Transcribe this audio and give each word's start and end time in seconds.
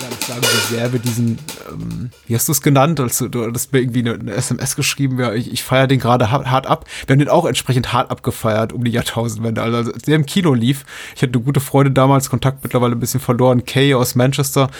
gar 0.00 0.08
nicht 0.08 0.24
sagen, 0.24 0.42
wie 0.42 0.74
sehr 0.74 0.92
wir 0.92 0.98
diesen, 0.98 1.38
ähm, 1.70 2.10
wie 2.26 2.34
hast 2.34 2.48
du 2.48 2.52
es 2.52 2.60
genannt, 2.60 3.00
als 3.00 3.18
du, 3.18 3.52
hast 3.52 3.72
mir 3.72 3.80
irgendwie 3.80 4.00
eine, 4.00 4.14
eine 4.14 4.32
SMS 4.32 4.76
geschrieben, 4.76 5.18
ja, 5.18 5.32
ich, 5.32 5.52
ich 5.52 5.62
feiere 5.62 5.86
den 5.86 6.00
gerade 6.00 6.30
hart, 6.30 6.46
hart, 6.46 6.66
ab. 6.66 6.86
Wir 7.06 7.14
haben 7.14 7.18
den 7.18 7.28
auch 7.28 7.44
entsprechend 7.44 7.92
hart 7.92 8.10
abgefeiert 8.10 8.72
um 8.72 8.84
die 8.84 8.90
Jahrtausendwende. 8.90 9.62
Also 9.62 9.92
als 9.92 10.02
der 10.02 10.16
im 10.16 10.26
Kino 10.26 10.54
lief, 10.54 10.84
ich 11.14 11.22
hatte 11.22 11.38
gute 11.40 11.60
Freundin 11.60 11.94
damals, 11.94 12.30
Kontakt 12.30 12.62
mittlerweile 12.62 12.94
ein 12.94 13.00
bisschen 13.00 13.20
verloren, 13.20 13.64
Kay 13.64 13.94
aus 13.94 14.14
Manchester. 14.14 14.70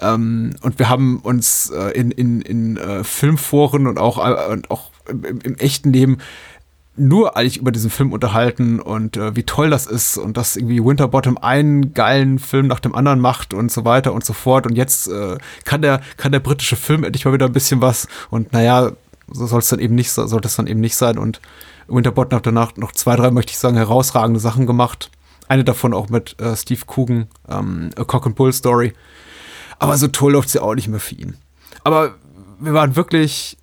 Ähm, 0.00 0.50
und 0.62 0.78
wir 0.78 0.88
haben 0.88 1.20
uns 1.20 1.70
äh, 1.70 1.90
in, 1.90 2.10
in, 2.10 2.40
in 2.40 2.76
äh, 2.76 3.04
Filmforen 3.04 3.86
und 3.86 3.98
auch, 3.98 4.18
äh, 4.18 4.52
und 4.52 4.70
auch 4.70 4.90
im, 5.08 5.40
im 5.40 5.56
echten 5.56 5.92
Leben 5.92 6.18
nur 6.96 7.36
eigentlich 7.36 7.56
über 7.56 7.72
diesen 7.72 7.90
Film 7.90 8.12
unterhalten 8.12 8.80
und 8.80 9.16
äh, 9.16 9.34
wie 9.34 9.42
toll 9.42 9.70
das 9.70 9.86
ist 9.86 10.16
und 10.16 10.36
dass 10.36 10.56
irgendwie 10.56 10.84
Winterbottom 10.84 11.38
einen 11.38 11.92
geilen 11.92 12.38
Film 12.38 12.68
nach 12.68 12.78
dem 12.78 12.94
anderen 12.94 13.18
macht 13.18 13.52
und 13.52 13.72
so 13.72 13.84
weiter 13.84 14.12
und 14.12 14.24
so 14.24 14.32
fort. 14.32 14.66
Und 14.66 14.76
jetzt 14.76 15.08
äh, 15.08 15.38
kann 15.64 15.82
der, 15.82 16.00
kann 16.16 16.30
der 16.30 16.40
britische 16.40 16.76
Film 16.76 17.02
endlich 17.02 17.24
mal 17.24 17.32
wieder 17.32 17.46
ein 17.46 17.52
bisschen 17.52 17.80
was. 17.80 18.06
Und 18.30 18.52
naja, 18.52 18.92
so 19.28 19.46
soll 19.46 19.58
es 19.58 19.68
dann 19.68 19.80
eben 19.80 19.94
nicht, 19.94 20.10
sollte 20.10 20.46
es 20.46 20.56
dann 20.56 20.68
eben 20.68 20.80
nicht 20.80 20.96
sein. 20.96 21.18
Und 21.18 21.40
Winterbottom 21.88 22.36
hat 22.36 22.46
danach 22.46 22.76
noch 22.76 22.92
zwei, 22.92 23.16
drei, 23.16 23.30
möchte 23.30 23.50
ich 23.50 23.58
sagen, 23.58 23.76
herausragende 23.76 24.38
Sachen 24.40 24.66
gemacht. 24.66 25.10
Eine 25.48 25.64
davon 25.64 25.94
auch 25.94 26.08
mit 26.08 26.40
äh, 26.40 26.56
Steve 26.56 26.82
Coogan, 26.86 27.26
ähm, 27.48 27.90
A 27.96 28.04
Cock 28.04 28.26
and 28.26 28.36
Bull 28.36 28.52
Story. 28.52 28.92
Aber 29.80 29.96
so 29.96 30.06
toll 30.06 30.32
läuft 30.32 30.50
sie 30.50 30.58
ja 30.58 30.64
auch 30.64 30.74
nicht 30.74 30.88
mehr 30.88 31.00
für 31.00 31.16
ihn. 31.16 31.36
Aber 31.82 32.14
wir 32.60 32.72
waren 32.72 32.94
wirklich 32.94 33.58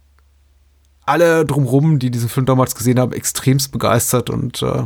alle 1.12 1.46
drumrum, 1.46 2.00
die 2.00 2.10
diesen 2.10 2.30
Film 2.30 2.46
damals 2.46 2.74
gesehen 2.74 3.00
haben, 3.00 3.12
extremst 3.12 3.74
begeistert 3.74 4.30
und 4.30 4.62
äh, 4.64 4.84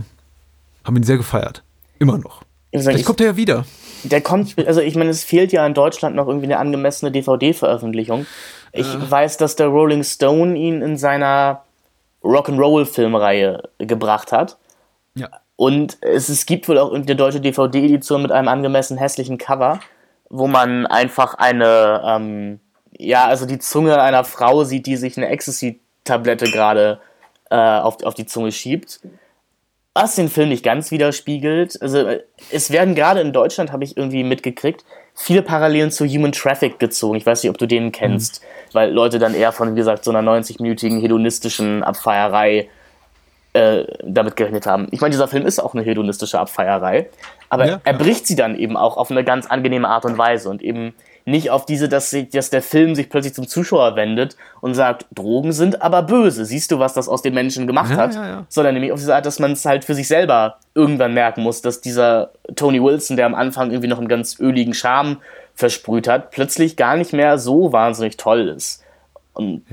haben 0.83 0.95
ihn 0.95 1.03
sehr 1.03 1.17
gefeiert. 1.17 1.63
Immer 1.99 2.17
noch. 2.17 2.41
Vielleicht 2.71 3.05
kommt 3.05 3.21
er 3.21 3.27
ja 3.27 3.37
wieder. 3.37 3.65
Der 4.03 4.21
kommt, 4.21 4.57
also 4.67 4.81
ich 4.81 4.95
meine, 4.95 5.11
es 5.11 5.23
fehlt 5.23 5.51
ja 5.51 5.65
in 5.65 5.73
Deutschland 5.73 6.15
noch 6.15 6.27
irgendwie 6.27 6.47
eine 6.47 6.57
angemessene 6.57 7.11
DVD-Veröffentlichung. 7.11 8.25
Ich 8.71 8.93
äh. 8.93 9.11
weiß, 9.11 9.37
dass 9.37 9.55
der 9.55 9.67
Rolling 9.67 10.03
Stone 10.03 10.57
ihn 10.57 10.81
in 10.81 10.97
seiner 10.97 11.61
Rock'n'Roll-Filmreihe 12.23 13.63
gebracht 13.77 14.31
hat. 14.31 14.57
Ja. 15.13 15.29
Und 15.55 15.97
es, 16.01 16.27
es 16.27 16.45
gibt 16.45 16.67
wohl 16.67 16.79
auch 16.79 16.91
eine 16.91 17.15
deutsche 17.15 17.39
DVD-Edition 17.39 18.23
mit 18.23 18.31
einem 18.31 18.47
angemessen 18.47 18.97
hässlichen 18.97 19.37
Cover, 19.37 19.79
wo 20.29 20.47
man 20.47 20.87
einfach 20.87 21.35
eine, 21.35 22.01
ähm, 22.03 22.59
ja, 22.97 23.25
also 23.25 23.45
die 23.45 23.59
Zunge 23.59 24.01
einer 24.01 24.23
Frau 24.23 24.63
sieht, 24.63 24.87
die 24.87 24.97
sich 24.97 25.17
eine 25.17 25.29
Ecstasy 25.29 25.79
Tablette 26.05 26.49
gerade 26.49 26.99
äh, 27.49 27.55
auf, 27.55 28.01
auf 28.03 28.13
die 28.13 28.25
Zunge 28.25 28.51
schiebt. 28.51 29.01
Was 29.93 30.15
den 30.15 30.29
Film 30.29 30.49
nicht 30.49 30.63
ganz 30.63 30.91
widerspiegelt. 30.91 31.81
Also, 31.81 32.05
es 32.51 32.71
werden 32.71 32.95
gerade 32.95 33.21
in 33.21 33.33
Deutschland, 33.33 33.71
habe 33.71 33.83
ich 33.83 33.95
irgendwie 33.95 34.23
mitgekriegt, 34.23 34.83
viele 35.13 35.41
Parallelen 35.41 35.91
zu 35.91 36.05
Human 36.05 36.33
Traffic 36.33 36.79
gezogen. 36.79 37.15
Ich 37.15 37.25
weiß 37.25 37.43
nicht, 37.43 37.49
ob 37.49 37.57
du 37.57 37.65
den 37.65 37.91
kennst, 37.91 38.41
mhm. 38.41 38.73
weil 38.73 38.91
Leute 38.91 39.19
dann 39.19 39.33
eher 39.33 39.51
von, 39.51 39.71
wie 39.71 39.77
gesagt, 39.77 40.03
so 40.03 40.11
einer 40.11 40.21
90-minütigen 40.29 40.99
hedonistischen 40.99 41.83
Abfeierei 41.83 42.69
äh, 43.53 43.85
damit 44.03 44.35
gerechnet 44.35 44.65
haben. 44.65 44.89
Ich 44.91 44.99
meine, 44.99 45.11
dieser 45.11 45.29
Film 45.29 45.45
ist 45.45 45.59
auch 45.59 45.73
eine 45.73 45.83
hedonistische 45.83 46.37
Abfeierei, 46.37 47.07
aber 47.47 47.65
ja, 47.65 47.81
er 47.85 47.93
bricht 47.93 48.27
sie 48.27 48.35
dann 48.35 48.57
eben 48.57 48.75
auch 48.75 48.97
auf 48.97 49.11
eine 49.11 49.23
ganz 49.23 49.47
angenehme 49.47 49.87
Art 49.87 50.03
und 50.03 50.17
Weise 50.17 50.49
und 50.49 50.61
eben 50.61 50.93
nicht 51.25 51.49
auf 51.49 51.65
diese, 51.65 51.89
dass, 51.89 52.11
sie, 52.11 52.29
dass 52.29 52.51
der 52.51 52.61
Film 52.61 52.93
sich 52.93 53.09
plötzlich 53.09 53.33
zum 53.33 53.47
Zuschauer 53.47 53.95
wendet 53.95 54.37
und 54.61 54.75
sagt, 54.75 55.07
Drogen 55.11 55.51
sind 55.51 55.81
aber 55.81 56.03
böse. 56.03 56.45
Siehst 56.45 56.71
du, 56.71 56.77
was 56.77 56.93
das 56.93 57.09
aus 57.09 57.23
den 57.23 57.33
Menschen 57.33 57.65
gemacht 57.65 57.91
ja, 57.91 57.97
hat? 57.97 58.13
Ja, 58.13 58.27
ja. 58.27 58.45
Sondern 58.47 58.75
nämlich 58.75 58.91
auf 58.91 58.99
diese 58.99 59.15
Art, 59.15 59.25
dass 59.25 59.39
man 59.39 59.53
es 59.53 59.65
halt 59.65 59.83
für 59.85 59.95
sich 59.95 60.07
selber 60.07 60.59
irgendwann 60.75 61.15
merken 61.15 61.41
muss, 61.41 61.63
dass 61.63 61.81
dieser 61.81 62.29
Tony 62.55 62.81
Wilson, 62.81 63.17
der 63.17 63.25
am 63.25 63.33
Anfang 63.33 63.71
irgendwie 63.71 63.87
noch 63.87 63.97
einen 63.97 64.07
ganz 64.07 64.39
öligen 64.39 64.75
Charme 64.75 65.17
versprüht 65.55 66.07
hat, 66.07 66.29
plötzlich 66.29 66.77
gar 66.77 66.95
nicht 66.95 67.11
mehr 67.11 67.39
so 67.39 67.73
wahnsinnig 67.73 68.17
toll 68.17 68.47
ist. 68.47 68.83
Und 69.33 69.63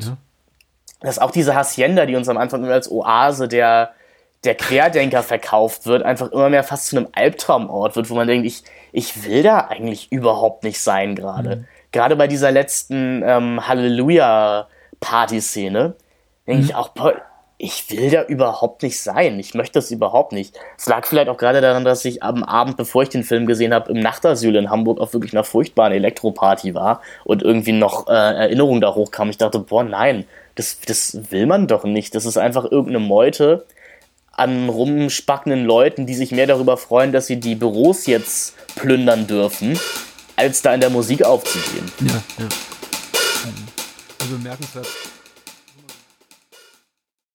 dass 1.01 1.19
auch 1.19 1.33
diese 1.33 1.55
Hacienda, 1.55 2.07
die 2.07 2.17
uns 2.17 2.29
am 2.29 2.39
Anfang 2.39 2.65
als 2.65 2.91
Oase 2.91 3.47
der, 3.47 3.91
der 4.45 4.55
Querdenker 4.57 5.23
verkauft 5.23 5.87
wird, 5.87 6.03
einfach 6.03 6.33
immer 6.33 6.51
mehr 6.51 6.65
fast 6.65 6.89
zu 6.89 6.97
einem 6.97 7.09
Albtraumort 7.13 7.97
wird, 7.97 8.11
wo 8.11 8.15
man 8.15 8.27
denkt, 8.27 8.47
ich, 8.47 8.65
ich 8.91 9.25
will 9.25 9.43
da 9.43 9.69
eigentlich 9.69 10.11
überhaupt 10.11 10.65
nicht 10.65 10.81
sein 10.81 11.15
gerade. 11.15 11.57
Mhm. 11.57 11.67
Gerade 11.93 12.17
bei 12.17 12.27
dieser 12.27 12.51
letzten 12.51 13.23
ähm, 13.25 13.69
Halleluja-Party-Szene 13.69 15.95
denke 16.47 16.63
mhm. 16.63 16.69
ich 16.69 16.75
auch, 16.75 16.91
ich 17.59 17.91
will 17.91 18.09
da 18.11 18.25
überhaupt 18.25 18.83
nicht 18.83 18.99
sein. 19.01 19.39
Ich 19.39 19.53
möchte 19.55 19.75
das 19.75 19.93
überhaupt 19.93 20.33
nicht. 20.33 20.59
Es 20.77 20.89
lag 20.89 21.07
vielleicht 21.07 21.29
auch 21.29 21.37
gerade 21.37 21.61
daran, 21.61 21.85
dass 21.85 22.05
ich 22.05 22.21
am 22.21 22.43
Abend, 22.43 22.77
bevor 22.77 23.05
ich 23.05 23.09
den 23.09 23.23
Film 23.23 23.47
gesehen 23.47 23.73
habe, 23.73 23.93
im 23.93 24.01
Nachtasyl 24.01 24.57
in 24.57 24.69
Hamburg 24.69 24.99
auf 24.99 25.13
wirklich 25.13 25.33
einer 25.33 25.45
furchtbaren 25.45 25.93
Elektroparty 25.93 26.75
war 26.75 27.03
und 27.25 27.43
irgendwie 27.43 27.71
noch 27.71 28.09
äh, 28.09 28.13
Erinnerungen 28.13 28.81
da 28.81 28.97
hochkam. 28.97 29.31
Ich 29.31 29.39
dachte, 29.39 29.61
boah, 29.61 29.85
nein, 29.85 30.25
das, 30.57 30.81
das 30.81 31.31
will 31.31 31.47
man 31.47 31.69
doch 31.69 31.85
nicht. 31.85 32.17
Das 32.17 32.25
ist 32.25 32.37
einfach 32.37 32.65
irgendeine 32.65 32.99
Meute 32.99 33.65
an 34.33 34.69
rumspackenden 34.69 35.65
Leuten, 35.65 36.07
die 36.07 36.15
sich 36.15 36.33
mehr 36.33 36.47
darüber 36.47 36.77
freuen, 36.77 37.13
dass 37.13 37.27
sie 37.27 37.39
die 37.39 37.55
Büros 37.55 38.07
jetzt 38.07 38.55
plündern 38.75 39.27
dürfen, 39.27 39.79
als 40.37 40.63
da 40.63 40.75
in 40.75 40.81
der 40.81 40.91
Musik 40.91 41.23
aufzugehen. 41.23 41.91
Ja, 42.01 42.23
ja. 42.39 42.49
Also 44.21 44.37
bemerkenswert. 44.37 44.87